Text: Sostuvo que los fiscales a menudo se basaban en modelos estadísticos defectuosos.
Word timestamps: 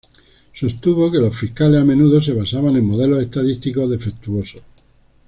Sostuvo 0.51 1.11
que 1.11 1.19
los 1.19 1.37
fiscales 1.37 1.79
a 1.79 1.83
menudo 1.85 2.19
se 2.23 2.33
basaban 2.33 2.75
en 2.75 2.87
modelos 2.87 3.21
estadísticos 3.21 3.87
defectuosos. 3.87 4.63